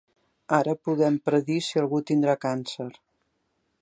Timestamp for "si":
1.67-1.81